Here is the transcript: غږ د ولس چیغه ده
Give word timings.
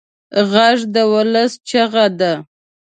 غږ 0.51 0.79
د 0.93 0.95
ولس 1.13 1.51
چیغه 1.67 2.05
ده 2.19 2.33